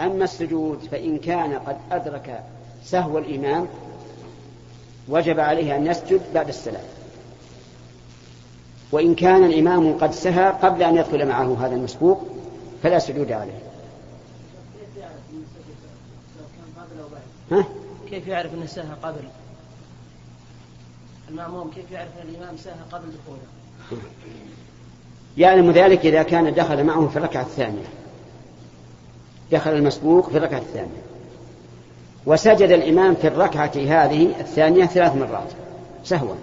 [0.00, 2.44] أما السجود فإن كان قد أدرك
[2.84, 3.66] سهو الإمام
[5.08, 6.84] وجب عليه أن يسجد بعد السلام.
[8.92, 12.26] وإن كان الإمام قد سهى قبل أن يدخل معه هذا المسبوق
[12.82, 13.58] فلا سجود عليه.
[17.52, 17.64] ها؟
[18.10, 19.22] كيف يعرف أنه سهى قبل؟
[21.28, 24.02] المأموم كيف يعرف أن الإمام سهى قبل دخوله؟
[25.36, 27.97] يعلم ذلك إذا كان دخل معه في الركعة الثانية.
[29.52, 31.02] دخل المسبوق في الركعة الثانية.
[32.26, 35.52] وسجد الإمام في الركعة هذه الثانية ثلاث مرات.
[36.04, 36.34] سهوا.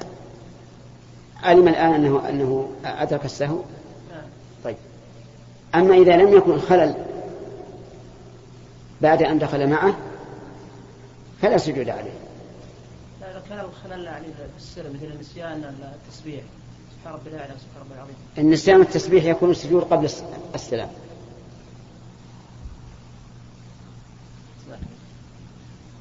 [1.44, 3.60] علم الآن أنه أنه أدرك السهو؟
[4.64, 4.76] طيب.
[5.76, 6.96] أما إذا لم يكن الخلل
[9.02, 9.96] بعد أن دخل معه
[11.42, 12.12] فلا سجود عليه.
[13.22, 15.74] لا كان الخلل عليه في السر مثل النسيان
[16.08, 16.42] التسبيح.
[17.00, 17.30] سبحان ربي
[17.96, 18.16] العظيم.
[18.38, 20.10] النسيان التسبيح يكون السجود قبل
[20.56, 20.90] السلام.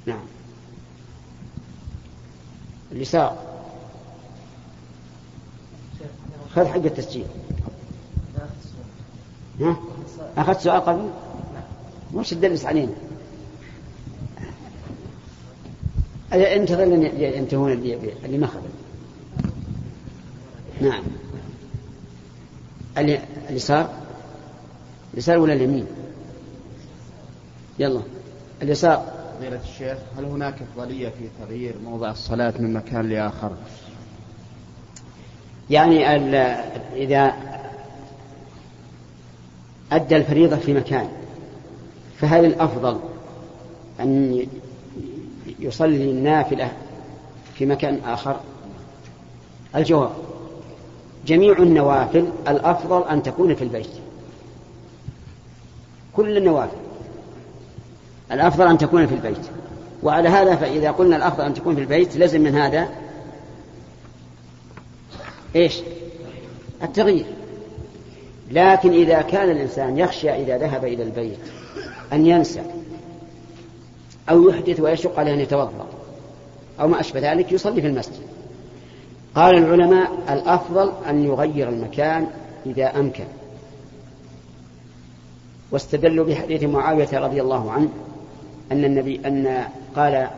[0.06, 0.24] نعم.
[2.92, 3.38] اليسار.
[6.54, 7.26] خذ حق التسجيل.
[9.60, 9.76] ها؟
[10.36, 11.10] أخذت سؤال قبل؟
[12.14, 12.92] وش تدلس علينا.
[16.32, 18.60] انتظر لن ينتهون اللي ما خذ
[20.80, 21.02] نعم.
[23.50, 23.90] اليسار؟
[25.14, 25.86] اليسار ولا اليمين؟
[27.78, 28.02] يلا.
[28.62, 29.13] اليسار.
[29.38, 33.52] فضيلة الشيخ هل هناك أفضلية في تغيير موضع الصلاة من مكان لآخر؟
[35.70, 36.16] يعني
[36.96, 37.34] إذا
[39.92, 41.08] أدى الفريضة في مكان
[42.18, 43.00] فهل الأفضل
[44.00, 44.46] أن
[45.58, 46.72] يصلي النافلة
[47.54, 48.40] في مكان آخر؟
[49.76, 50.12] الجواب
[51.26, 53.90] جميع النوافل الأفضل أن تكون في البيت.
[56.12, 56.83] كل النوافل.
[58.32, 59.46] الأفضل أن تكون في البيت.
[60.02, 62.88] وعلى هذا فإذا قلنا الأفضل أن تكون في البيت لازم من هذا
[65.56, 65.80] إيش؟
[66.82, 67.26] التغيير.
[68.50, 71.38] لكن إذا كان الإنسان يخشى إذا ذهب إلى البيت
[72.12, 72.62] أن ينسى
[74.30, 75.86] أو يحدث ويشق عليه أن يتوضأ
[76.80, 78.22] أو ما أشبه ذلك يصلي في المسجد.
[79.34, 82.26] قال العلماء الأفضل أن يغير المكان
[82.66, 83.24] إذا أمكن.
[85.70, 87.88] واستدلوا بحديث معاوية رضي الله عنه
[88.72, 89.64] أن النبي أن
[89.96, 90.28] قال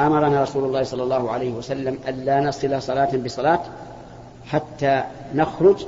[0.00, 3.60] أمرنا رسول الله صلى الله عليه وسلم ألا نصل صلاة بصلاة
[4.46, 5.04] حتى
[5.34, 5.86] نخرج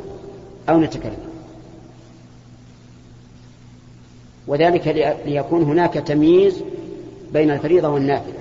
[0.68, 1.28] أو نتكلم.
[4.46, 4.88] وذلك
[5.26, 6.62] ليكون هناك تمييز
[7.32, 8.38] بين الفريضة والنافلة.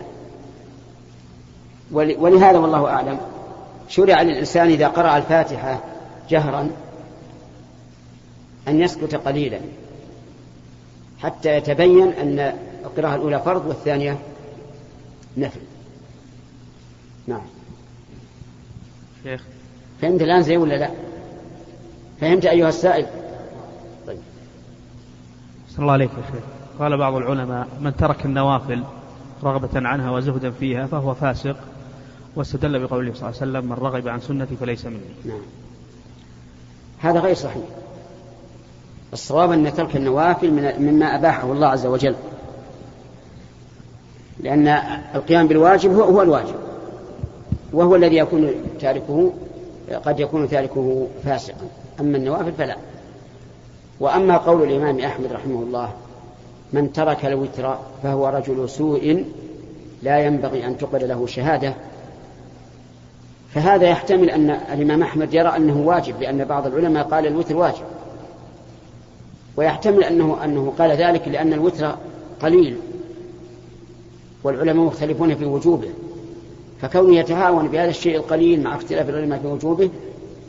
[1.91, 3.17] ولهذا والله أعلم
[3.89, 5.83] شرع للإنسان إذا قرأ الفاتحة
[6.29, 6.69] جهرا
[8.67, 9.59] أن يسكت قليلا
[11.19, 12.53] حتى يتبين أن
[12.87, 14.19] القراءة الأولى فرض والثانية
[15.37, 15.59] نفل.
[17.27, 17.41] نعم.
[19.23, 19.43] شيخ.
[20.01, 20.89] فهمت الآن زي ولا لا؟
[22.21, 23.05] فهمت أيها السائل؟
[24.07, 24.19] طيب.
[25.69, 26.43] صلى الله عليك يا شيخ.
[26.79, 28.83] قال بعض العلماء من ترك النوافل
[29.43, 31.55] رغبة عنها وزهدا فيها فهو فاسق
[32.35, 34.99] واستدل بقوله صلى الله عليه وسلم من رغب عن سنتي فليس مني.
[35.25, 35.41] نعم.
[36.99, 37.63] هذا غير صحيح.
[39.13, 42.15] الصواب أن ترك النوافل مما أباحه الله عز وجل.
[44.39, 44.67] لأن
[45.15, 46.55] القيام بالواجب هو, هو الواجب.
[47.73, 49.31] وهو الذي يكون تاركه
[50.05, 51.67] قد يكون تاركه فاسقا.
[51.99, 52.75] أما النوافل فلا.
[53.99, 55.89] وأما قول الإمام أحمد رحمه الله
[56.73, 59.25] من ترك الوتر فهو رجل سوء
[60.03, 61.73] لا ينبغي أن تقبل له شهادة.
[63.53, 67.85] فهذا يحتمل أن الإمام أحمد يرى أنه واجب لأن بعض العلماء قال الوتر واجب.
[69.57, 71.95] ويحتمل أنه أنه قال ذلك لأن الوتر
[72.41, 72.77] قليل.
[74.47, 75.89] والعلماء مختلفون في وجوبه.
[76.81, 79.89] فكونه يتهاون بهذا الشيء القليل مع اختلاف العلماء في وجوبه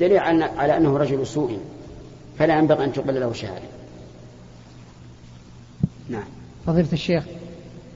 [0.00, 1.58] دليل على أنه رجل سوء.
[2.38, 3.68] فلا ينبغي أن تقبل له شهادة.
[6.08, 6.24] نعم.
[6.66, 7.24] فضيلة الشيخ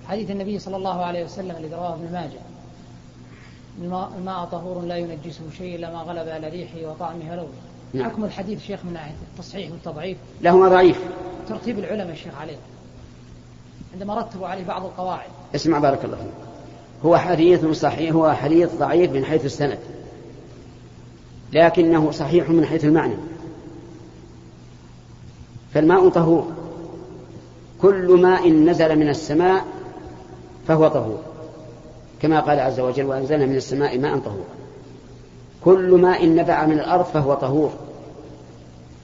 [0.08, 2.40] حديث النبي صلى الله عليه وسلم الذي رواه ابن ماجه.
[4.18, 7.48] الماء طهور لا ينجسه شيء إلا ما غلب على ريحه وطعمه لونه
[7.94, 8.10] نعم.
[8.10, 11.00] حكم الحديث شيخ من ناحية التصحيح والتضعيف؟ له ضعيف
[11.48, 12.56] ترتيب العلماء الشيخ عليه.
[13.94, 16.46] عندما رتبوا عليه بعض القواعد اسمع بارك الله فيك.
[17.04, 19.78] هو حديث صحيح هو حديث ضعيف من حيث السند.
[21.52, 23.14] لكنه صحيح من حيث المعنى.
[25.74, 26.46] فالماء طهور.
[27.82, 29.64] كل ماء نزل من السماء
[30.68, 31.18] فهو طهور.
[32.22, 34.44] كما قال عز وجل وأنزلنا من السماء ماء طهورا
[35.64, 37.72] كل ماء نبع من الأرض فهو طهور.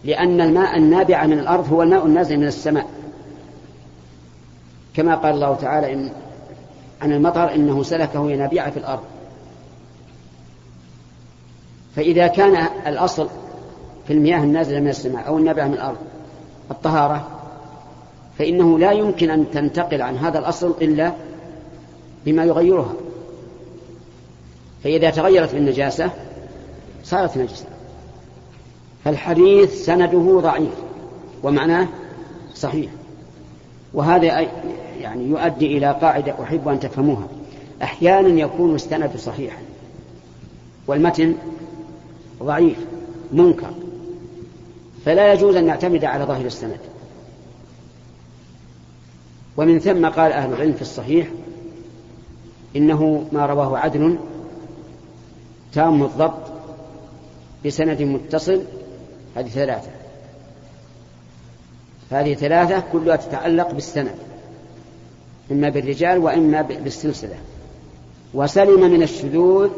[0.04, 2.86] لأن الماء النابع من الأرض هو الماء النازل من السماء.
[4.94, 6.10] كما قال الله تعالى إن
[7.02, 9.02] عن المطر إنه سلكه ينابيع في الأرض.
[11.96, 13.28] فإذا كان الأصل
[14.06, 15.96] في المياه النازلة من السماء أو النابعة من الأرض
[16.70, 17.28] الطهارة
[18.38, 21.12] فإنه لا يمكن أن تنتقل عن هذا الأصل إلا
[22.26, 22.92] بما يغيرها.
[24.84, 26.10] فإذا تغيرت بالنجاسة
[27.04, 27.66] صارت نجسة.
[29.04, 30.74] فالحديث سنده ضعيف
[31.42, 31.88] ومعناه
[32.54, 32.90] صحيح.
[33.94, 34.40] وهذا
[35.00, 37.29] يعني يؤدي إلى قاعدة أحب أن تفهموها.
[37.82, 39.62] أحيانا يكون السند صحيحا
[40.87, 41.35] والمتن
[42.43, 42.79] ضعيف
[43.32, 43.70] منكر.
[45.05, 46.81] فلا يجوز أن نعتمد على ظاهر السند.
[49.56, 51.29] ومن ثم قال أهل العلم في الصحيح
[52.76, 54.19] إنه ما رواه عدل
[55.73, 56.52] تام الضبط
[57.67, 58.62] بسند متصل
[59.37, 59.91] هذه ثلاثة.
[62.10, 64.14] هذه ثلاثة كلها تتعلق بالسند
[65.50, 67.37] إما بالرجال وإما بالسلسلة.
[68.34, 69.70] وسلم من الشذوذ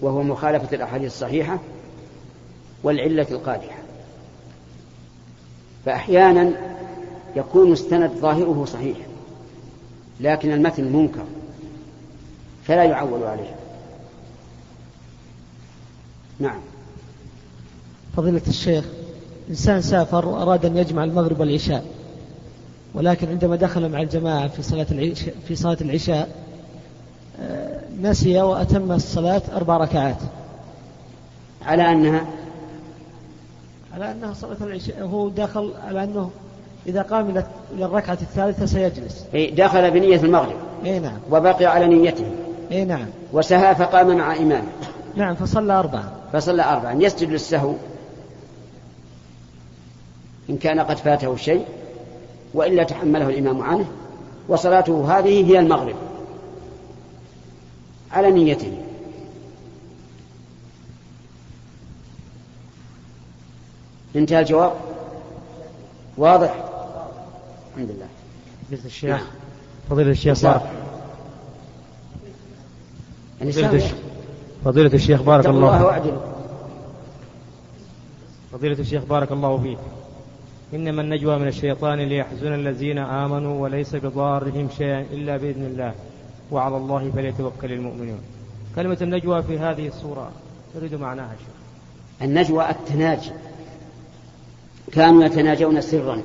[0.00, 1.58] وهو مخالفة الأحاديث الصحيحة
[2.82, 3.78] والعلة القادحة.
[5.84, 6.52] فأحيانا
[7.36, 8.96] يكون السند ظاهره صحيح
[10.20, 11.24] لكن المتن منكر
[12.64, 13.54] فلا يعول عليه.
[16.40, 16.60] نعم.
[18.16, 18.84] فضيلة الشيخ
[19.52, 21.84] إنسان سافر وأراد أن يجمع المغرب والعشاء
[22.94, 26.28] ولكن عندما دخل مع الجماعة في صلاة العشاء, في صلاة العشاء
[27.42, 30.16] آه، نسي وأتم الصلاة أربع ركعات.
[31.66, 32.26] على أنها؟
[33.94, 36.30] على أنها صلاة العشاء هو دخل على أنه
[36.86, 37.30] إذا قام
[37.74, 39.24] إلى الركعة الثالثة سيجلس.
[39.34, 40.56] دخل بنية المغرب.
[40.84, 41.18] أي نعم.
[41.30, 42.26] وبقي على نيته.
[42.72, 43.06] أي نعم.
[43.32, 44.72] وسهى فقام مع إمامه.
[45.16, 46.12] نعم فصلى أربعة.
[46.32, 47.74] فصلى أربعا يسجد للسهو.
[50.52, 51.64] إن كان قد فاته شيء
[52.54, 53.86] وإلا تحمله الإمام عنه
[54.48, 55.96] وصلاته هذه هي المغرب.
[58.12, 58.72] على نيته.
[64.16, 64.72] انتهى الجواب؟
[66.16, 66.64] واضح؟
[67.76, 68.08] الحمد لله.
[68.70, 69.22] فضيلة الشيخ
[69.90, 70.62] فضيلة الشيخ بارك
[74.64, 76.20] فضيلة الشيخ بارك الله, الله
[78.52, 79.78] فضيلة الشيخ بارك الله فيك.
[80.74, 85.94] إنما النجوى من الشيطان ليحزن الذين آمنوا وليس بضارهم شيئا إلا بإذن الله.
[86.50, 88.20] وعلى الله فليتوكل المؤمنون.
[88.76, 90.30] كلمة النجوى في هذه الصورة
[90.76, 91.54] نريد معناها شيخ.
[92.22, 93.30] النجوى التناجي.
[94.92, 96.22] كانوا يتناجون سرا.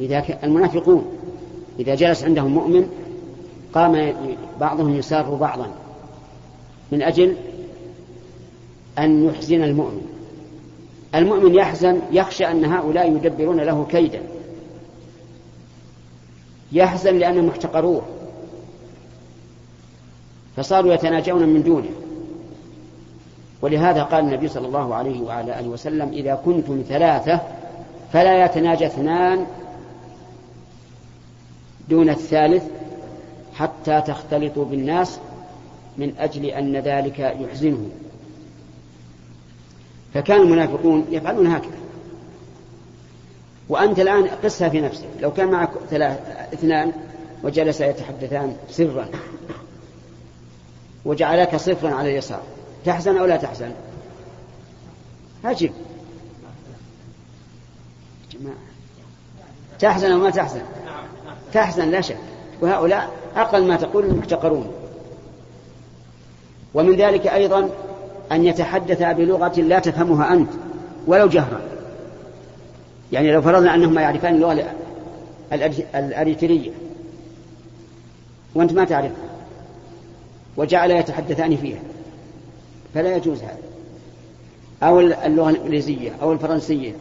[0.00, 0.44] إذا ك...
[0.44, 1.18] المنافقون.
[1.78, 2.88] إذا جلس عندهم مؤمن
[3.74, 4.14] قام
[4.60, 5.70] بعضهم يسار بعضا.
[6.92, 7.36] من أجل
[8.98, 10.17] أن يحزن المؤمن.
[11.14, 14.20] المؤمن يحزن يخشى أن هؤلاء يدبرون له كيدا.
[16.72, 18.02] يحزن لأنهم احتقروه.
[20.56, 21.90] فصاروا يتناجون من دونه.
[23.62, 27.40] ولهذا قال النبي صلى الله عليه وعلى آله وسلم إذا كنتم ثلاثة
[28.12, 29.46] فلا يتناجى اثنان
[31.88, 32.64] دون الثالث
[33.54, 35.20] حتى تختلطوا بالناس
[35.98, 37.86] من أجل أن ذلك يحزنه
[40.14, 41.78] فكان المنافقون يفعلون هكذا.
[43.68, 45.08] وأنت الآن قسها في نفسك.
[45.20, 46.18] لو كان معك ثلاث
[46.52, 46.92] اثنان
[47.42, 49.08] وجلس يتحدثان سرا
[51.04, 52.42] وجعلك صفرا على اليسار
[52.84, 53.72] تحزن أو لا تحزن؟
[55.44, 55.72] أجب
[58.32, 58.56] جماعة.
[59.78, 60.62] تحزن أو ما تحزن؟
[61.52, 62.18] تحزن لا شك.
[62.60, 64.72] وهؤلاء أقل ما تقول المحتقرون.
[66.74, 67.70] ومن ذلك أيضا
[68.32, 70.50] أن يتحدث بلغة لا تفهمها أنت
[71.06, 71.60] ولو جهرا.
[73.12, 74.64] يعني لو فرضنا أنهما يعرفان اللغة
[75.94, 76.70] الأريترية.
[78.54, 79.28] وأنت ما تعرفها
[80.56, 81.80] وجعل يتحدثان فيها.
[82.94, 83.58] فلا يجوز هذا.
[84.82, 86.92] أو اللغة الإنجليزية أو الفرنسية.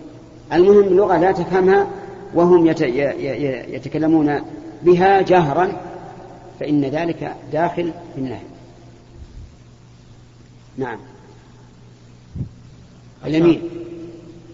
[0.53, 1.87] المهم لغة لا تفهمها
[2.33, 2.67] وهم
[3.67, 4.41] يتكلمون
[4.83, 5.71] بها جهرا
[6.59, 8.39] فإن ذلك داخل في النهي.
[10.77, 10.97] نعم.
[13.25, 13.61] اليمين.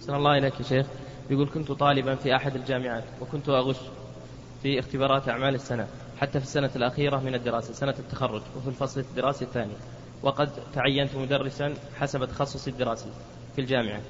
[0.02, 0.86] صلى الله إليك يا شيخ.
[1.30, 3.78] يقول كنت طالبا في أحد الجامعات وكنت أغش
[4.64, 5.88] في اختبارات أعمال السنة
[6.22, 9.74] حتى في السنة الأخيرة من الدراسة سنة التخرج وفي الفصل الدراسي الثاني.
[10.24, 13.10] وقد تعينت مدرسا حسب تخصصي الدراسي
[13.56, 14.02] في الجامعة.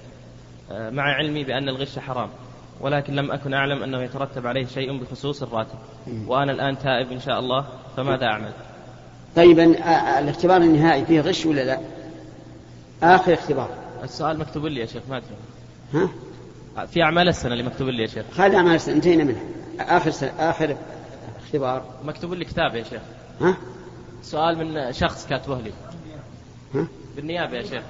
[0.72, 2.30] آه، مع علمي بأن الغش حرام
[2.82, 5.80] ولكن لم أكن أعلم أنه يترتب عليه شيء بخصوص الراتب.
[6.28, 7.66] وأنا الآن تائب إن شاء الله
[7.98, 8.52] فماذا أعمل؟
[9.36, 9.60] طيب
[10.20, 11.80] الاختبار النهائي فيه غش ولا لا؟
[13.04, 13.83] آخر اختبار.
[14.04, 15.22] السؤال مكتوب لي يا شيخ ما
[15.94, 16.10] ها؟
[16.86, 18.26] في أعمال السنة اللي مكتوب لي يا شيخ.
[18.32, 19.44] خلي أعمال السنة انتهينا منها.
[19.80, 20.78] آخر سنة آخر
[21.44, 21.86] اختبار.
[22.04, 23.02] مكتوب لي كتاب يا شيخ.
[23.42, 23.58] ها؟
[24.24, 25.72] سؤال من شخص كاتبه لي.
[26.76, 27.84] ها؟ بالنيابة يا شيخ.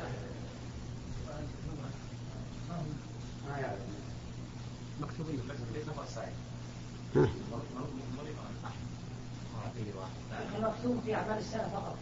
[11.05, 11.96] في أعمال السنة فقط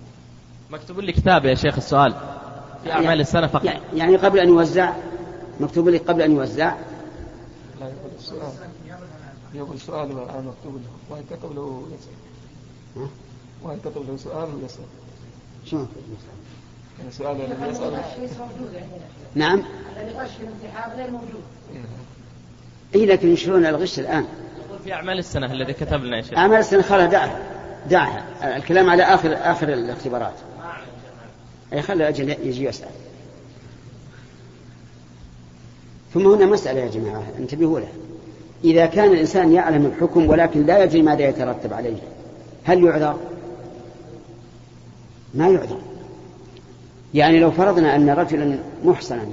[0.69, 2.15] مكتوب لي كتاب يا شيخ السؤال.
[2.83, 3.65] في أعمال السنة فقط.
[3.65, 4.93] يعني- يعني قبل أن يوزع؟
[5.59, 6.75] مكتوب لي قبل أن يوزع؟
[7.79, 8.51] لا يقول السؤال.
[9.53, 10.89] يقول سؤال والآن مكتوب له.
[11.09, 12.13] وهل كتب له يسأل.
[13.03, 13.09] ها؟
[13.63, 14.49] وهل كتب له سؤال؟
[16.99, 17.83] يعني سؤال الذي يسأل.
[17.83, 18.03] الغش
[18.39, 19.05] موجود عندنا.
[19.35, 19.63] نعم.
[19.97, 21.43] الذي غش في الامتحان غير موجود.
[22.95, 24.25] اي لكن ينشرون الغش الآن.
[24.67, 26.37] يقول في أعمال السنة الذي كتب لنا يا شيخ.
[26.37, 27.39] أعمال السنة خلها دعها
[27.89, 30.33] دعها الكلام على اخر آخر الاختبارات.
[31.73, 32.89] أي خلى أجل يجي يسأل.
[36.13, 37.91] ثم هنا مسألة يا جماعة انتبهوا لها.
[38.63, 41.97] إذا كان الإنسان يعلم الحكم ولكن لا يدري ماذا يترتب عليه
[42.63, 43.17] هل يعذر؟
[45.33, 45.79] ما يعذر.
[47.13, 49.25] يعني لو فرضنا أن رجلا محصنا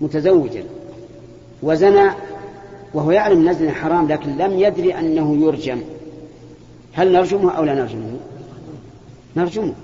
[0.00, 0.64] متزوجا
[1.62, 2.10] وزنى
[2.94, 5.80] وهو يعلم ان الزنا حرام لكن لم يدري أنه يرجم
[6.92, 8.16] هل نرجمه أو لا نرجمه؟
[9.36, 9.74] نرجمه.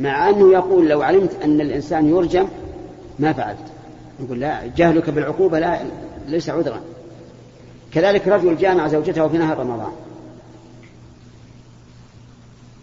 [0.00, 2.48] مع أنه يقول لو علمت أن الإنسان يرجم
[3.18, 3.66] ما فعلت.
[4.20, 5.80] يقول لا جهلك بالعقوبة لا
[6.28, 6.80] ليس عذرا.
[7.92, 9.92] كذلك رجل جامع زوجته في نهار رمضان.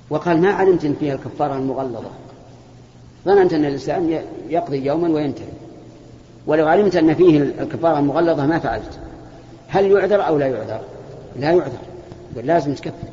[0.09, 2.09] وقال ما علمت إن فيها الكفارة المغلظة؟
[3.25, 5.45] ظننت أن الإنسان يقضي يوما وينتهي.
[6.47, 8.99] ولو علمت أن فيه الكفارة المغلظة ما فعلت.
[9.67, 10.81] هل يعذر أو لا يعذر؟
[11.39, 11.79] لا يعذر.
[12.33, 13.07] يقول لازم تكفر.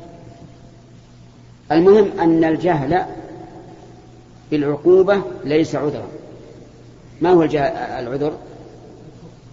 [1.71, 3.05] المهم أن الجهل
[4.51, 6.07] بالعقوبه ليس عذرا.
[7.21, 8.33] ما هو العذر؟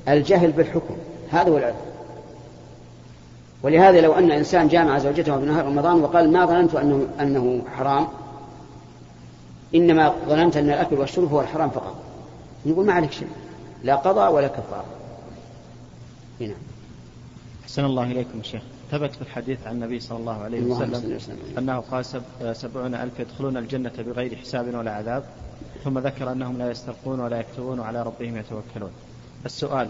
[0.08, 0.96] الجهل بالحكم.
[1.30, 1.76] هذا هو العذر.
[3.62, 8.08] ولهذا لو أن إنسان جامع زوجته في نهار رمضان وقال ما ظننت انه أنه حرام
[9.74, 11.96] إنما ظننت أن الأكل والشرب هو الحرام فقط.
[12.66, 13.28] يقول ما عليك شيء.
[13.84, 14.84] لا قضاء ولا كفارة.
[16.40, 16.54] هنا.
[17.62, 18.62] أحسن الله إليكم شيخ.
[18.92, 21.36] ثبت في الحديث عن النبي صلى الله عليه وسلم.
[21.58, 22.22] أنه قال سب
[22.52, 25.24] سبعون ألف يدخلون الجنة بغير حساب ولا عذاب
[25.84, 28.90] ثم ذكر أنهم لا يسترقون ولا يكتبون وعلى ربهم يتوكلون.
[29.46, 29.88] السؤال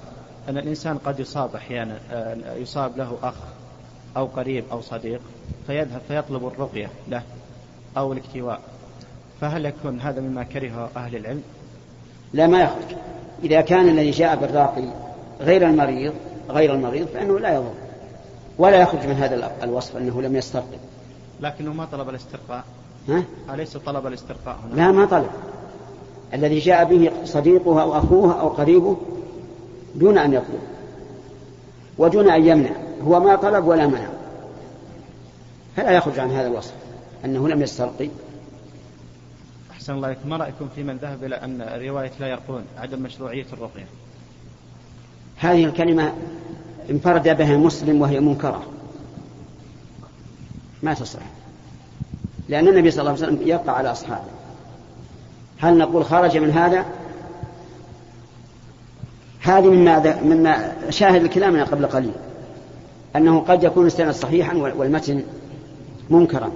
[0.48, 3.34] أن الإنسان قد يصاب أحيانا آه، يصاب له أخ
[4.16, 5.20] أو قريب أو صديق
[5.66, 7.22] فيذهب فيطلب الرقية له
[7.96, 8.60] أو الاكتواء
[9.40, 11.42] فهل يكون هذا مما كرهه أهل العلم؟
[12.32, 12.96] لا ما يخرج.
[13.44, 14.84] إذا كان الذي جاء بالراقي
[15.40, 16.12] غير المريض
[16.48, 17.81] غير المريض فإنه لا يضر.
[18.58, 20.78] ولا يخرج من هذا ال- الوصف أنه لم يسترقي
[21.40, 22.64] لكنه ما طلب الاسترقاء.
[23.08, 25.30] ها؟ أليس طلب الاسترقاء هنا؟ لا ما طلب.
[26.34, 28.96] الذي جاء به صديقه أو أخوه أو قريبه
[29.94, 30.60] دون أن يطلب.
[31.98, 32.70] ودون أن يمنع.
[33.04, 34.08] هو ما طلب ولا منع.
[35.76, 36.72] فلا يخرج عن هذا الوصف
[37.24, 38.08] أنه لم يسترقي
[39.70, 43.86] أحسن الله ما رأيكم في من ذهب إلى أن رواية لا يرقون؟ عدم مشروعية الرقية.
[45.36, 46.12] هذه الكلمة
[46.90, 48.62] انفرد بها مسلم وهي منكرة.
[50.82, 51.22] ما تصلح
[52.48, 54.30] لأن النبي صلى الله عليه وسلم يقع على أصحابه.
[55.58, 56.84] هل نقول خرج من هذا؟
[59.40, 62.12] هذه مما مما شاهد كلامنا قبل قليل.
[63.16, 65.22] أنه قد يكون السند صحيحا والمتن
[66.10, 66.52] منكرا.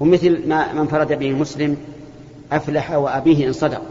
[0.00, 1.76] ومثل ما من انفرد به مسلم
[2.52, 3.82] أفلح وأبيه إن صدق.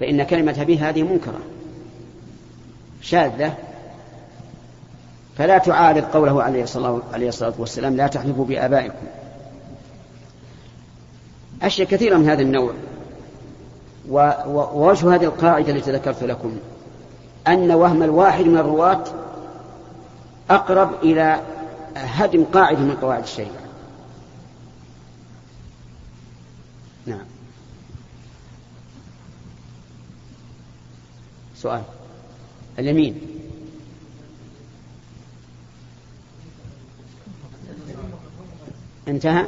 [0.00, 1.40] فإن كلمة أبيه هذه منكرة.
[3.02, 3.54] شاذة
[5.38, 9.06] فلا تعارض قوله عليه الصلاة, عليه الصلاة والسلام لا تحلفوا بآبائكم.
[11.62, 12.72] أشياء كثيرة من هذا النوع.
[14.08, 16.56] ووجه هذه القاعدة التي ذكرت لكم
[17.48, 19.04] أن وهم الواحد من الرواة
[20.50, 21.40] أقرب إلى
[21.96, 23.66] هدم قاعدة من قواعد الشريعة.
[27.06, 27.24] نعم.
[31.56, 31.82] سؤال.
[32.78, 33.20] اليمين.
[39.08, 39.46] انتهى؟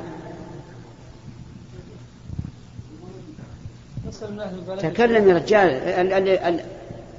[4.78, 6.64] تكلم يا رجال ال- ال- ال-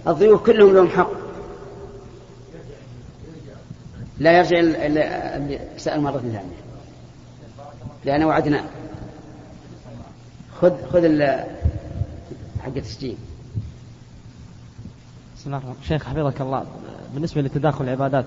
[0.08, 1.12] الضيوف كلهم لهم حق.
[4.18, 6.60] لا يرجع ال- ال- اللي سأل مرة ثانية.
[8.06, 8.66] لأن وعدنا.
[10.62, 11.22] خذ خذ
[12.63, 13.18] حق التسجيل.
[15.39, 15.74] بسم الله.
[15.88, 16.63] شيخ حفظك الله.
[17.13, 18.25] بالنسبة لتداخل العبادات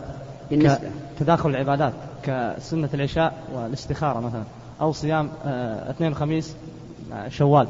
[0.50, 0.90] بالنسبة.
[1.18, 1.92] تداخل العبادات
[2.22, 4.42] كسنة العشاء والاستخارة مثلا
[4.80, 6.54] أو صيام آه، اثنين وخميس
[7.10, 7.68] مع شوال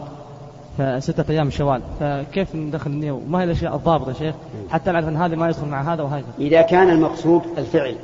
[0.78, 1.82] فستة أيام شوال.
[2.00, 4.34] فكيف ندخل النية؟ وما هي الأشياء الضابطة يا شيخ؟
[4.70, 6.26] حتى نعرف أن هذا ما يدخل مع هذا وهذا.
[6.38, 7.96] إذا كان المقصود الفعل.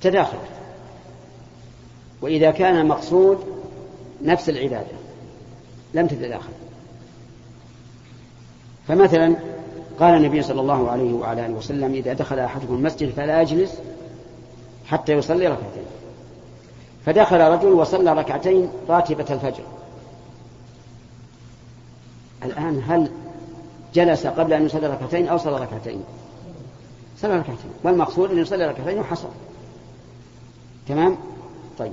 [0.00, 0.38] تداخل.
[2.22, 3.38] وإذا كان المقصود
[4.24, 4.96] نفس العبادة.
[5.94, 6.52] لم تتداخل.
[8.88, 9.36] فمثلا
[10.00, 13.78] قال النبي صلى الله عليه وعلى آله وسلم إذا دخل أحدكم المسجد فلا يجلس
[14.86, 15.84] حتى يصلي ركعتين.
[17.06, 19.64] فدخل رجل وصلى ركعتين راتبة الفجر.
[22.44, 23.10] الآن هل
[23.94, 26.04] جلس قبل أن يصلي ركعتين أو صلى ركعتين؟
[27.18, 27.70] صلى ركعتين.
[27.84, 29.28] والمقصود أن يصلي ركعتين وحصل.
[30.88, 31.16] تمام؟
[31.78, 31.92] طيب.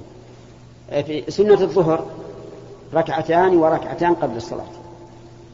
[0.89, 2.05] في سنة الظهر
[2.93, 4.80] ركعتان وركعتان قبل الصلاة.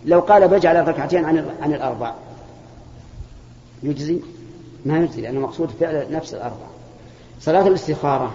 [0.07, 2.13] لو قال بجعل الركعتين عن عن الأربع.
[3.83, 4.19] يجزي؟
[4.85, 6.65] ما يجزي لأنه مقصود فعل نفس الأربع.
[7.39, 8.31] صلاة الاستخارة.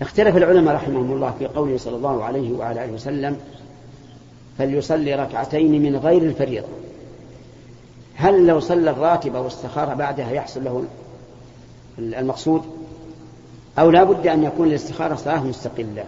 [0.00, 3.36] اختلف العلماء رحمهم الله في قوله صلى الله عليه وعلى آله وسلم
[4.58, 6.68] فليصلي ركعتين من غير الفريضة.
[8.14, 10.84] هل لو صلى الراتبة واستخار بعدها يحصل له
[11.98, 12.62] المقصود؟
[13.78, 16.04] أو لا بد أن يكون الاستخارة صلاة مستقلة.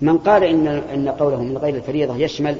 [0.00, 2.56] من قال إن, إن قوله من غير الفريضة يشمل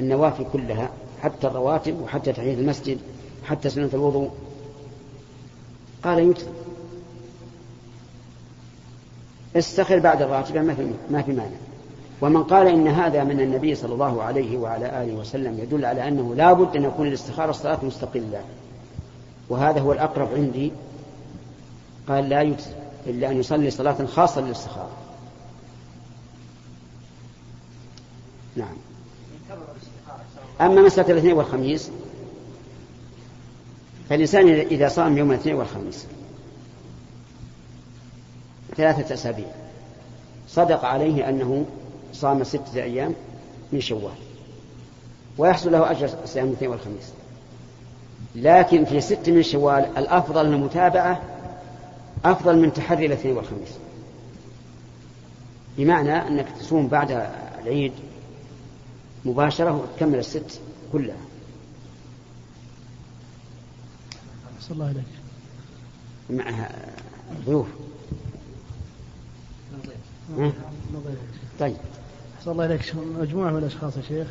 [0.00, 0.90] النوافل كلها
[1.22, 2.98] حتى الرواتب وحتى تحية المسجد
[3.44, 4.30] حتى سنة الوضوء.
[6.04, 6.50] قال يكثر
[9.56, 11.56] استخر بعد الراتبة ما في ما في مانع.
[12.20, 16.34] ومن قال إن هذا من النبي صلى الله عليه وعلى آله وسلم يدل على أنه
[16.34, 18.40] لا بد أن يكون الاستخارة الصلاة مستقلة.
[19.48, 20.72] وهذا هو الأقرب عندي.
[22.08, 22.70] قال لا يجزي
[23.06, 25.05] إلا أن يصلي صلاة خاصة للاستخارة.
[28.56, 28.76] نعم.
[30.60, 31.90] أما مسألة الاثنين والخميس
[34.08, 36.06] فالإنسان إذا صام يوم الاثنين والخميس
[38.76, 39.46] ثلاثة أسابيع
[40.48, 41.66] صدق عليه أنه
[42.12, 43.14] صام ستة أيام
[43.72, 44.14] من شوال
[45.38, 47.12] ويحصل له أجر صيام الاثنين والخميس.
[48.34, 51.22] لكن في ست من شوال الأفضل المتابعة
[52.24, 53.78] أفضل من تحري الاثنين والخميس.
[55.78, 57.28] بمعنى أنك تصوم بعد
[57.62, 57.92] العيد
[59.26, 60.60] مباشرة وتكمل الست
[60.92, 61.16] كلها.
[64.60, 65.04] صلى الله عليك
[66.30, 66.70] معها
[67.46, 67.66] ضيوف.
[71.60, 71.76] طيب.
[72.44, 74.26] صلى الله عليك مجموعة من الأشخاص يا شيخ.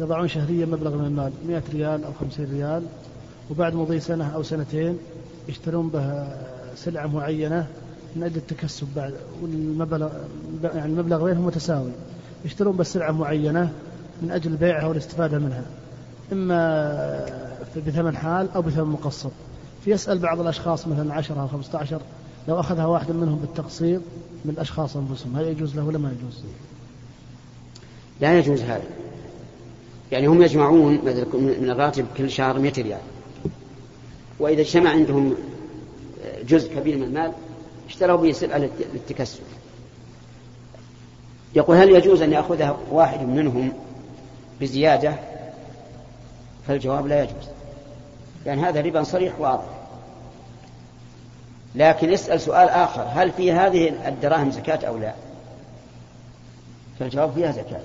[0.00, 1.32] يضعون شهريا مبلغ من المال.
[1.48, 2.86] 100 ريال أو 50 ريال.
[3.50, 4.98] وبعد مضي سنة أو سنتين
[5.48, 6.28] يشترون به
[6.76, 7.66] سلعة معينة
[8.16, 9.14] من أجل التكسب بعد.
[9.42, 10.12] والمبلغ
[10.62, 11.92] يعني المبلغ بينهم متساوي.
[12.44, 13.72] يشترون بس سلعة معينة
[14.22, 15.64] من أجل بيعها والاستفادة منها
[16.32, 17.54] إما
[17.86, 19.30] بثمن حال أو بثمن مقسط
[19.84, 22.00] فيسأل بعض الأشخاص مثلا 10 أو 15
[22.48, 24.00] لو أخذها واحد منهم بالتقسيط
[24.44, 26.44] من الأشخاص أنفسهم هل يجوز له ولا ما يجوز؟
[28.20, 28.84] لا يجوز هذا.
[30.12, 30.92] يعني هم يجمعون
[31.34, 33.00] من الراتب كل شهر 100 ريال.
[34.40, 35.34] وإذا اجتمع عندهم
[36.48, 37.32] جزء كبير من المال
[37.88, 39.40] اشتروا به سلعة للتكسب.
[41.54, 43.72] يقول هل يجوز أن يأخذها واحد منهم
[44.60, 45.14] بزيادة
[46.68, 47.48] فالجواب لا يجوز.
[48.44, 49.64] لأن يعني هذا ربا صريح واضح.
[51.74, 55.14] لكن اسأل سؤال آخر هل في هذه الدراهم زكاة أو لا؟
[56.98, 57.80] فالجواب فيها زكاة.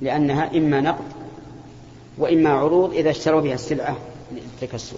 [0.00, 1.04] لأنها إما نقد
[2.18, 3.96] وإما عروض إذا اشتروا بها السلعة
[4.32, 4.96] للتكسب.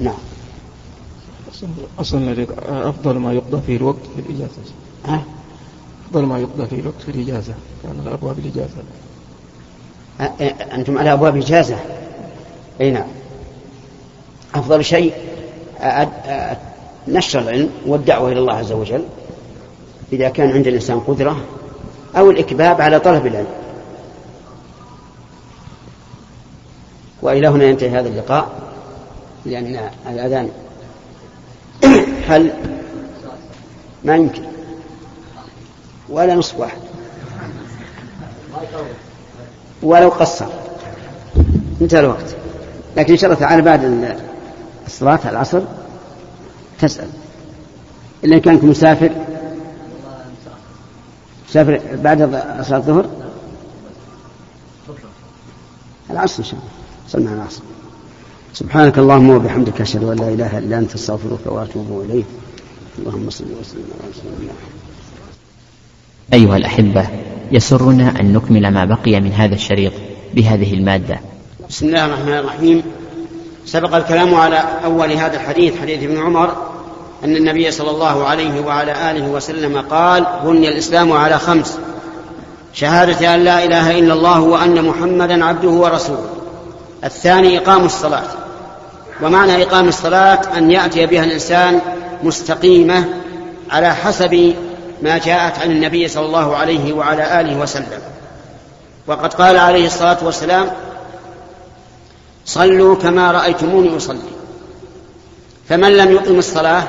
[0.00, 0.18] نعم.
[1.98, 2.46] أصلا
[2.88, 4.62] أفضل ما يقضى فيه الوقت في الإجازة.
[5.04, 5.24] ها؟
[6.12, 8.76] أفضل ما يقضى فيه الوقت في الإجازة كان على أبواب الإجازة.
[10.74, 11.76] أنتم على أبواب إجازة
[12.80, 13.06] أي نعم.
[14.54, 15.14] أفضل شيء
[17.08, 19.04] نشر العلم والدعوة إلى الله عز وجل
[20.12, 21.36] إذا كان عند الإنسان قدرة
[22.16, 23.46] أو الإكباب على طلب العلم.
[27.22, 28.72] وإلى هنا ينتهي هذا اللقاء.
[29.46, 30.50] لأن الأذان
[32.28, 32.52] هل
[34.04, 34.42] ما يمكن؟
[36.12, 36.78] ولا نصف واحد.
[39.82, 40.46] ولو قصر.
[41.80, 42.36] انتهى الوقت.
[42.96, 44.16] لكن إن شاء الله تعالى بعد
[44.86, 45.60] الصلاة العصر
[46.80, 47.08] تسأل.
[48.24, 49.10] إلا إن كانت مسافر.
[51.48, 52.18] مسافر بعد
[52.62, 53.06] صلاة الظهر؟
[56.10, 56.70] العصر إن شاء الله.
[57.08, 57.62] صلنا العصر.
[58.54, 62.26] سبحانك اللهم وبحمدك أشهد أن لا إله إلا أنت أستغفرك وأتوب إليك.
[62.98, 64.52] اللهم صل وسلم على رسول الله
[66.32, 67.06] أيها الأحبة
[67.52, 69.92] يسرنا أن نكمل ما بقي من هذا الشريط
[70.34, 71.20] بهذه المادة.
[71.68, 72.82] بسم الله الرحمن الرحيم.
[73.66, 76.56] سبق الكلام على أول هذا الحديث حديث ابن عمر
[77.24, 81.78] أن النبي صلى الله عليه وعلى آله وسلم قال بني الإسلام على خمس
[82.74, 86.30] شهادة أن لا إله إلا الله وأن محمدا عبده ورسوله.
[87.04, 88.28] الثاني إقام الصلاة
[89.22, 91.80] ومعنى إقام الصلاة أن يأتي بها الإنسان
[92.22, 93.04] مستقيمة
[93.70, 94.54] على حسب
[95.02, 98.00] ما جاءت عن النبي صلى الله عليه وعلى آله وسلم.
[99.06, 100.70] وقد قال عليه الصلاة والسلام
[102.44, 104.18] صلوا كما رأيتموني أصلي.
[105.68, 106.84] فمن لم يقم الصلاة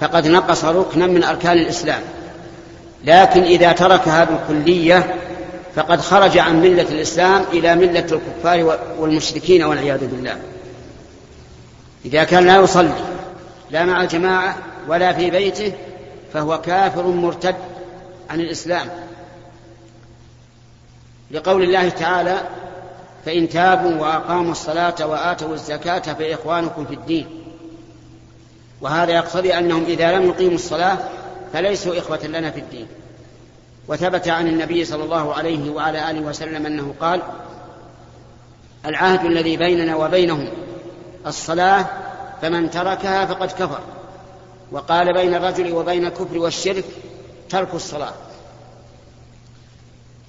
[0.00, 2.00] فقد نقص ركنا من أركان الإسلام.
[3.04, 5.14] لكن إذا تركها بالكلية
[5.74, 10.36] فقد خرج عن ملة الإسلام إلى ملة الكفار والمشركين والعياذ بالله.
[12.04, 12.94] إذا كان لا يصلي
[13.70, 14.56] لا مع الجماعة
[14.88, 15.72] ولا في بيته
[16.32, 17.56] فهو كافر مرتد
[18.30, 18.88] عن الإسلام.
[21.30, 22.40] لقول الله تعالى
[23.24, 27.26] فإن تابوا وأقاموا الصلاة وآتوا الزكاة فإخوانكم في الدين.
[28.80, 30.98] وهذا يقتضي أنهم إذا لم يقيموا الصلاة
[31.52, 32.86] فليسوا إخوة لنا في الدين.
[33.88, 37.22] وثبت عن النبي صلى الله عليه وعلى آله وسلم أنه قال
[38.86, 40.48] العهد الذي بيننا وبينهم
[41.26, 41.86] الصلاة
[42.42, 43.80] فمن تركها فقد كفر.
[44.72, 46.84] وقال بين الرجل وبين الكفر والشرك
[47.50, 48.14] ترك الصلاة.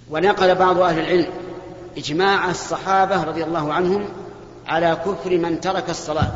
[0.10, 1.30] ونقل بعض أهل العلم
[1.98, 4.10] إجماع الصحابة رضي الله عنهم
[4.68, 6.32] على كفر من ترك الصلاة.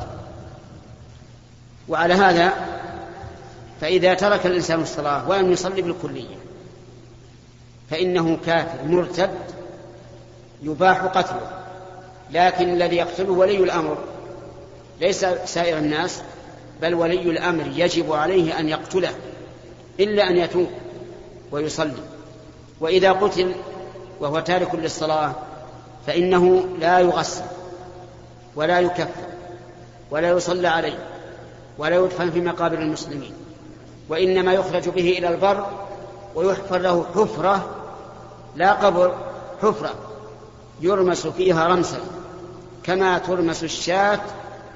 [1.87, 2.53] وعلى هذا
[3.81, 6.35] فإذا ترك الإنسان الصلاة ولم يصلي بالكلية
[7.89, 9.31] فإنه كافر مرتد
[10.63, 11.65] يباح قتله.
[12.31, 13.97] لكن الذي يقتله ولي الأمر
[15.01, 16.21] ليس سائر الناس
[16.81, 19.11] بل ولي الأمر يجب عليه أن يقتله
[19.99, 20.67] إلا أن يتوب
[21.51, 22.03] ويصلي.
[22.79, 23.51] وإذا قتل
[24.19, 25.31] وهو تارك للصلاة
[26.07, 27.43] فإنه لا يغسل
[28.55, 29.25] ولا يكفر
[30.11, 30.97] ولا يصلى عليه
[31.77, 33.33] ولا يدفن في مقابر المسلمين
[34.09, 35.67] وإنما يخرج به إلى البر
[36.35, 37.69] ويحفر له حفرة
[38.55, 39.15] لا قبر
[39.61, 39.93] حفرة
[40.81, 41.99] يرمس فيها رمسا
[42.83, 44.19] كما ترمس الشاة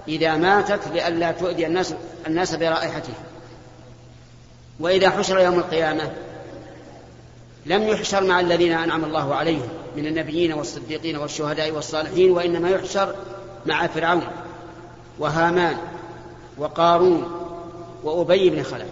[0.10, 1.94] إذا ماتت لئلا تؤذي الناس
[2.28, 3.16] الناس برائحتها
[4.80, 6.12] وإذا حشر يوم القيامة
[7.66, 9.68] لم يحشر مع الذين أنعم الله عليهم
[9.98, 13.16] من النبيين والصديقين والشهداء والصالحين وإنما يحشر
[13.66, 14.24] مع فرعون
[15.20, 15.78] وهامان
[16.58, 17.32] وقارون
[18.04, 18.88] وأبي بن خلف.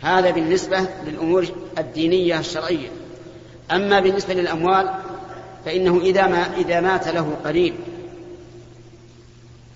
[0.00, 1.46] هذا بالنسبة للأمور
[1.78, 2.88] الدينية الشرعية.
[3.70, 4.94] أما بالنسبة للأموال
[5.64, 7.74] فإنه إذا ما إذا مات له قريب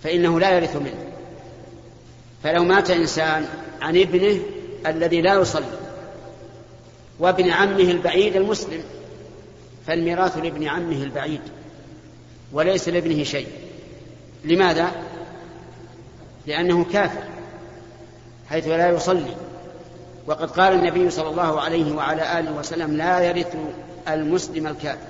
[0.05, 1.13] فإنه لا يرث منه.
[2.43, 3.47] فلو مات إنسان
[3.83, 4.41] عن ابنه
[4.87, 5.79] الذي لا يصلي
[7.19, 8.83] وابن عمه البعيد المسلم
[9.87, 11.41] فالميراث لابن عمه البعيد
[12.53, 13.49] وليس لابنه شيء.
[14.45, 14.91] لماذا؟
[16.47, 17.23] لأنه كافر
[18.51, 19.37] حيث لا يصلي.
[20.27, 23.57] وقد قال النبي صلى الله عليه وعلى آله وسلم لا يرث
[24.09, 25.09] المسلم الكافر.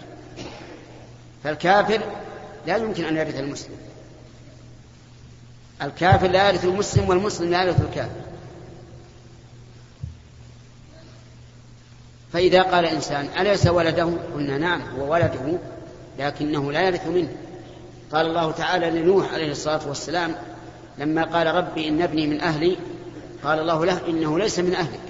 [1.44, 2.00] فالكافر
[2.66, 3.76] لا يمكن أن يرث المسلم.
[5.82, 8.20] الكافر لا يرث المسلم والمسلم لا يرث الكافر.
[12.32, 15.58] فإذا قال إنسان أليس ولده؟ قلنا نعم هو ولده
[16.18, 17.28] لكنه لا يرث منه.
[18.12, 20.34] قال الله تعالى لنوح عليه الصلاة والسلام
[20.98, 22.76] لما قال ربي إن ابني من أهلي
[23.44, 25.00] قال الله له إنه ليس من أهلك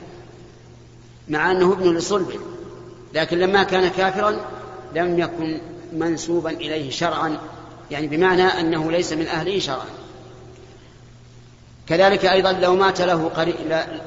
[1.28, 2.38] مع أنه ابن لصلبه
[3.14, 4.36] لكن لما كان كافرا
[4.94, 5.60] لم يكن
[5.92, 7.38] منسوبا إليه شرعا
[7.90, 9.86] يعني بمعنى أنه ليس من أهله شرعا.
[11.88, 13.54] كذلك أيضا لو مات له قريب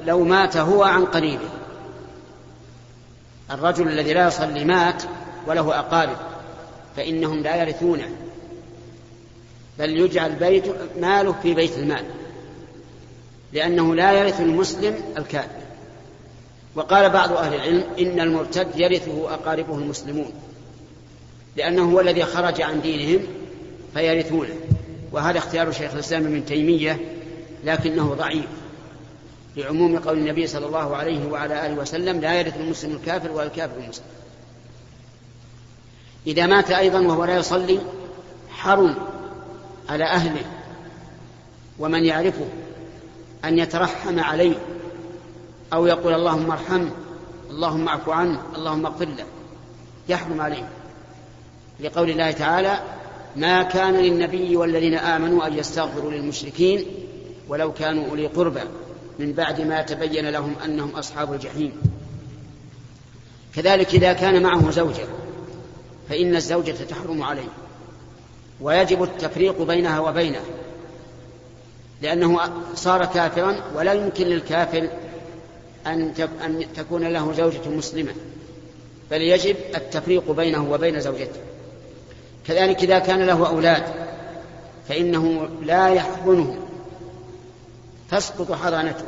[0.06, 1.50] لو مات هو عن قريبه
[3.52, 5.04] الرجل الذي لا يصلي مات
[5.48, 6.18] وله أقارب
[6.96, 8.10] فإنهم لا يرثونه.
[9.80, 10.64] بل يجعل بيت
[11.00, 12.04] ماله في بيت المال
[13.54, 15.62] لأنه لا يرث المسلم الكافر.
[16.76, 20.32] وقال بعض أهل العلم إن المرتد يرثه أقاربه المسلمون
[21.56, 23.28] لأنه هو الذي خرج عن دينهم
[23.94, 24.56] فيرثونه.
[25.12, 27.17] وهذا اختيار شيخ الإسلام ابن تيمية
[27.64, 28.48] لكنه ضعيف.
[29.56, 33.78] لعموم قول النبي صلى الله عليه وعلى آله وسلم لا يرث المسلم الكافر ولا الكافر
[33.78, 34.06] المسلم.
[36.28, 37.80] إذا مات أيضا وهو لا يصلي
[38.50, 38.96] حرم
[39.90, 40.46] على أهله
[41.80, 42.46] ومن يعرفه
[43.46, 44.56] أن يترحم عليه
[45.74, 46.90] أو يقول اللهم ارحمه
[47.50, 49.26] اللهم اعف عنه اللهم اغفر له
[50.10, 50.70] يحرم عليه.
[51.80, 52.80] لقول الله تعالى
[53.36, 56.86] ما كان للنبي والذين آمنوا أن يستغفروا للمشركين
[57.50, 58.62] ولو كانوا أولي قربى
[59.20, 61.72] من بعد ما تبين لهم أنهم أصحاب الجحيم.
[63.56, 65.06] كذلك إذا كان معه زوجة
[66.10, 67.50] فإن الزوجة تحرم عليه.
[68.62, 70.42] ويجب التفريق بينها وبينه
[72.02, 72.40] لأنه
[72.76, 74.90] صار كافرا ولا يمكن للكافر
[75.88, 76.14] أن
[76.46, 78.14] أن تكون له زوجة مسلمة.
[79.12, 81.40] بل يجب التفريق بينه وبين زوجته.
[82.48, 83.84] كذلك إذا كان له أولاد
[84.90, 86.67] فإنه لا يحضنه
[88.12, 89.06] تسقط حضانته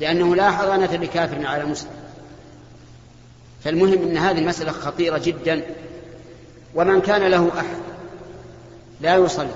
[0.00, 1.90] لأنه لا حضانة لكافر على مسلم.
[3.64, 5.62] فالمهم أن هذه المسألة خطيرة جدا
[6.74, 7.78] ومن كان له أحد
[9.00, 9.54] لا يصلي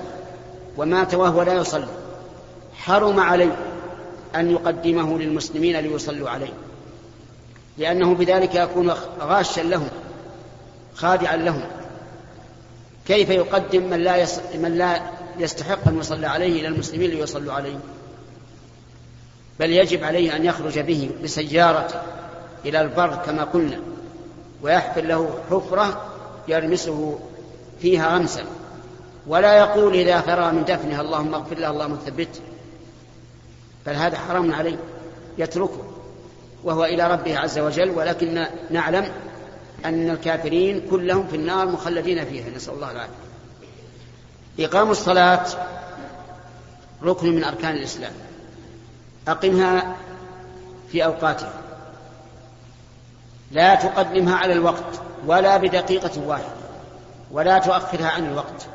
[0.77, 1.87] ومات وهو لا يصلي
[2.73, 3.57] حرم عليه
[4.35, 6.53] أن يقدمه للمسلمين ليصلوا عليه.
[7.77, 9.89] لأنه بذلك يكون غاشا لهم
[10.95, 11.63] خادعا لهم.
[13.07, 14.39] كيف يقدم من لا يص...
[14.55, 15.01] من لا
[15.39, 17.77] يستحق أن يصلى عليه إلى المسلمين ليصلوا عليه؟
[19.59, 22.01] بل يجب عليه أن يخرج به بسيارته
[22.65, 23.79] إلى البر كما قلنا
[24.61, 26.11] ويحفر له حفرة
[26.47, 27.19] يرمسه
[27.81, 28.43] فيها غمسا
[29.27, 32.41] ولا يقول إذا فرغ من دفنها اللهم اغفر له اللهم ثبته
[33.85, 34.77] بل هذا حرام عليه
[35.37, 35.95] يتركه
[36.63, 37.89] وهو إلى ربه عز وجل.
[37.89, 39.11] ولكن نعلم
[39.85, 43.13] أن الكافرين كلهم في النار مخلدين فيها نسأل الله العافية.
[44.59, 45.45] إقام الصلاة
[47.03, 48.13] ركن من أركان الإسلام.
[49.27, 49.95] أقمها
[50.91, 51.53] في أوقاتها.
[53.51, 56.55] لا تقدمها على الوقت ولا بدقيقة واحدة
[57.31, 58.67] ولا تؤخرها عن الوقت.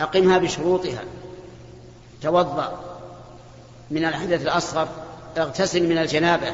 [0.00, 1.00] أقمها بشروطها.
[2.22, 2.80] توضأ.
[3.90, 4.88] من الحدث الأصغر
[5.38, 6.52] اغتسل من الجنابة.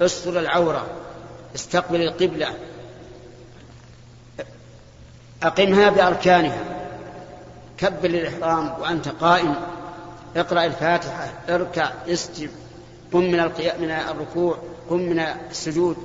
[0.00, 0.86] استر العورة.
[1.54, 2.54] استقبل القبلة.
[5.42, 6.64] أقمها بأركانها.
[7.78, 9.54] كبل الإحرام وأنت قائم.
[10.36, 12.50] اقرأ الفاتحة اركع اسجد.
[13.12, 14.58] قم من القيام من الركوع
[14.90, 15.18] قم من
[15.50, 15.96] السجود.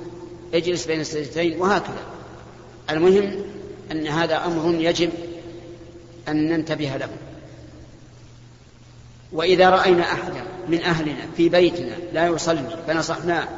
[0.54, 2.04] اجلس بين السجدتين وهكذا.
[2.90, 3.44] المهم
[3.92, 5.10] أن هذا أمر يجب
[6.28, 7.08] أن ننتبه له.
[9.32, 13.48] وإذا رأينا أحدا من أهلنا في بيتنا لا يصلي فنصحناه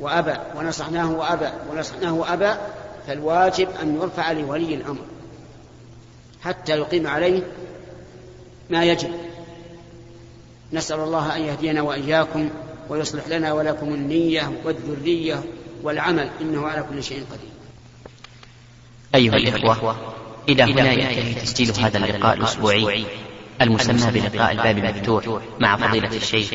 [0.00, 2.54] وأبى ونصحناه وأبى ونصحناه وأبى
[3.06, 5.04] فالواجب أن يرفع لولي الأمر
[6.42, 7.42] حتى يقيم عليه
[8.70, 9.10] ما يجب.
[10.74, 12.50] نسأل الله أن يهدينا وإياكم
[12.88, 15.42] ويصلح لنا ولكم النية والذرية
[15.82, 17.54] والعمل إنه على كل شيء قدير.
[19.14, 20.14] أيها الإخوة
[20.48, 23.04] إلى هنا ينتهي تسجيل هذا اللقاء الأسبوعي
[23.60, 26.50] المسمى بلقاء الباب المفتوح مع فضيلة الشيخ